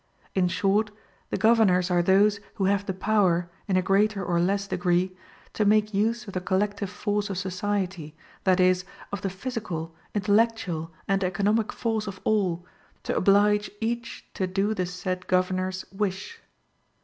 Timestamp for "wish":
15.91-16.41